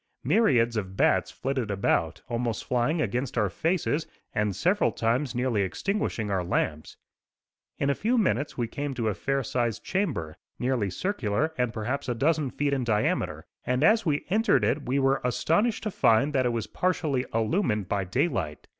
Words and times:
Myriads 0.23 0.77
of 0.77 0.97
bats 0.97 1.29
flitted 1.29 1.69
about, 1.69 2.23
almost 2.27 2.65
flying 2.65 2.99
against 3.03 3.37
our 3.37 3.51
faces, 3.51 4.07
and 4.33 4.55
several 4.55 4.91
times 4.91 5.35
nearly 5.35 5.61
extinguishing 5.61 6.31
our 6.31 6.43
lamps. 6.43 6.97
In 7.77 7.91
a 7.91 7.93
few 7.93 8.17
minutes 8.17 8.57
we 8.57 8.67
came 8.67 8.95
to 8.95 9.09
a 9.09 9.13
fair 9.13 9.43
sized 9.43 9.83
chamber, 9.83 10.37
nearly 10.57 10.89
circular 10.89 11.53
and 11.55 11.71
perhaps 11.71 12.09
a 12.09 12.15
dozen 12.15 12.49
feet 12.49 12.73
in 12.73 12.83
diameter; 12.83 13.45
and 13.63 13.83
as 13.83 14.03
we 14.03 14.25
entered 14.31 14.63
it 14.63 14.87
we 14.87 14.97
were 14.97 15.21
astonished 15.23 15.83
to 15.83 15.91
find 15.91 16.33
that 16.33 16.47
it 16.47 16.51
was 16.51 16.65
partially 16.65 17.23
illumined 17.31 17.87
by 17.87 18.03
daylight. 18.03 18.65